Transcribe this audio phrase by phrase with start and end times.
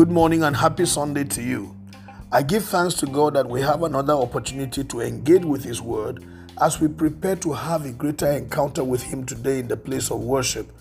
[0.00, 1.76] Good morning and happy Sunday to you.
[2.32, 6.24] I give thanks to God that we have another opportunity to engage with His Word
[6.58, 10.20] as we prepare to have a greater encounter with Him today in the place of
[10.20, 10.72] worship.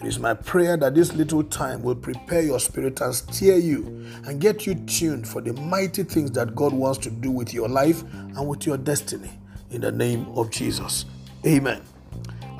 [0.00, 4.06] It is my prayer that this little time will prepare your spirit and steer you
[4.26, 7.68] and get you tuned for the mighty things that God wants to do with your
[7.68, 9.32] life and with your destiny.
[9.72, 11.04] In the name of Jesus.
[11.44, 11.82] Amen.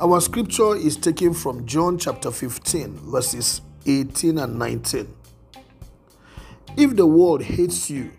[0.01, 5.15] Our scripture is taken from John chapter 15, verses 18 and 19.
[6.79, 8.13] If the world hates you,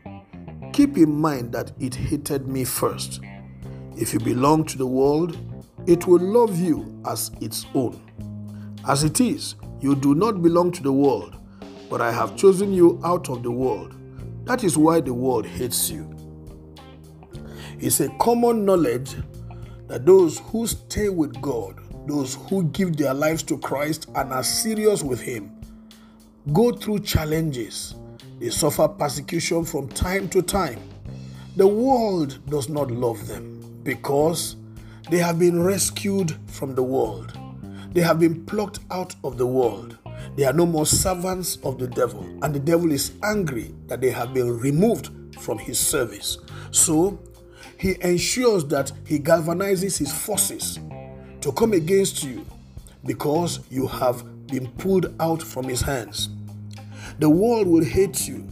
[0.73, 3.21] keep in mind that it hated me first.
[3.95, 5.37] If you belong to the world,
[5.87, 8.01] it will love you as its own.
[8.85, 11.37] As it is, you do not belong to the world,
[11.89, 13.95] but I have chosen you out of the world.
[14.43, 16.13] That is why the world hates you.
[17.79, 19.15] It's a common knowledge
[19.87, 24.43] that those who stay with God, those who give their lives to Christ and are
[24.43, 25.49] serious with Him,
[26.51, 27.95] go through challenges
[28.39, 30.79] they suffer persecution from time to time.
[31.55, 34.55] The world does not love them because
[35.09, 37.37] they have been rescued from the world.
[37.91, 39.97] They have been plucked out of the world.
[40.35, 44.11] They are no more servants of the devil, and the devil is angry that they
[44.11, 46.37] have been removed from his service.
[46.71, 47.19] So,
[47.77, 50.79] he ensures that he galvanizes his forces
[51.41, 52.45] to come against you
[53.05, 56.29] because you have been pulled out from his hands.
[57.17, 58.47] The world will hate you.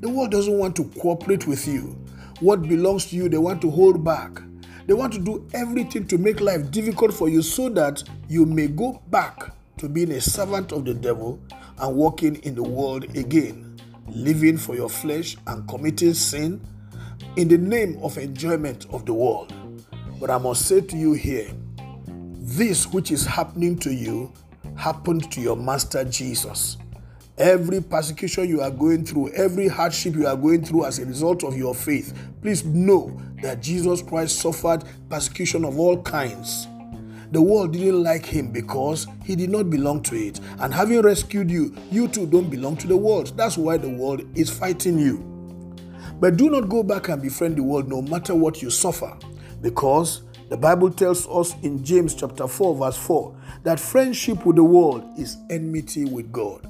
[0.00, 1.96] The world doesn't want to cooperate with you.
[2.40, 4.40] What belongs to you, they want to hold back.
[4.86, 8.66] They want to do everything to make life difficult for you so that you may
[8.66, 11.40] go back to being a servant of the devil
[11.78, 16.60] and walking in the world again, living for your flesh and committing sin
[17.36, 19.52] in the name of enjoyment of the world.
[20.18, 21.50] But I must say to you here
[22.38, 24.32] this which is happening to you
[24.76, 26.76] happened to your master Jesus.
[27.40, 31.42] Every persecution you are going through, every hardship you are going through as a result
[31.42, 36.68] of your faith, please know that Jesus Christ suffered persecution of all kinds.
[37.32, 40.38] The world didn't like him because he did not belong to it.
[40.58, 43.34] And having rescued you, you too don't belong to the world.
[43.38, 45.24] That's why the world is fighting you.
[46.20, 49.16] But do not go back and befriend the world no matter what you suffer,
[49.62, 54.64] because the Bible tells us in James chapter 4, verse 4, that friendship with the
[54.64, 56.69] world is enmity with God.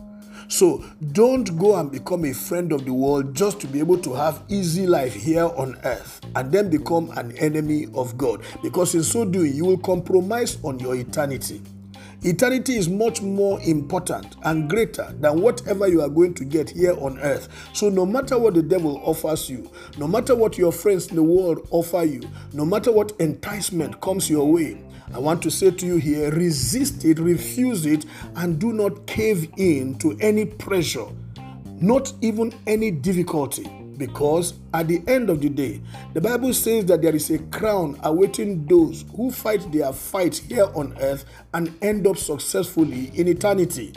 [0.51, 4.13] So don't go and become a friend of the world just to be able to
[4.15, 8.43] have easy life here on earth and then become an enemy of God.
[8.61, 11.63] Because in so doing, you will compromise on your eternity.
[12.23, 16.93] Eternity is much more important and greater than whatever you are going to get here
[17.01, 17.49] on earth.
[17.73, 21.23] So, no matter what the devil offers you, no matter what your friends in the
[21.23, 22.21] world offer you,
[22.53, 24.83] no matter what enticement comes your way,
[25.13, 28.07] I want to say to you here resist it, refuse it,
[28.37, 31.07] and do not cave in to any pressure,
[31.81, 33.69] not even any difficulty.
[33.97, 35.83] Because at the end of the day,
[36.15, 40.69] the Bible says that there is a crown awaiting those who fight their fight here
[40.75, 43.93] on earth and end up successfully in eternity.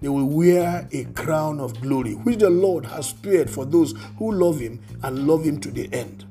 [0.00, 4.32] They will wear a crown of glory, which the Lord has spared for those who
[4.32, 6.24] love Him and love Him to the end.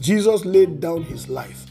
[0.00, 1.69] Jesus laid down His life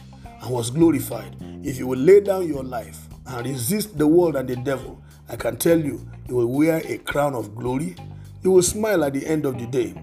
[0.50, 1.36] and was glorified.
[1.64, 5.36] If you will lay down your life and resist the world and the devil, I
[5.36, 7.96] can tell you, you will wear a crown of glory.
[8.42, 9.94] You will smile at the end of the day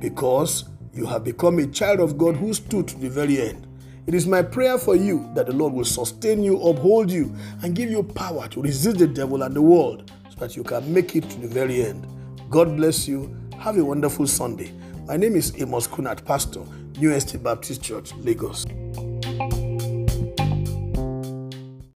[0.00, 3.66] because you have become a child of God who stood to the very end.
[4.06, 7.74] It is my prayer for you that the Lord will sustain you, uphold you, and
[7.74, 11.16] give you power to resist the devil and the world so that you can make
[11.16, 12.06] it to the very end.
[12.50, 13.34] God bless you.
[13.58, 14.74] Have a wonderful Sunday.
[15.06, 16.60] My name is Amos Kunat, Pastor,
[16.98, 18.66] New Estate Baptist Church, Lagos.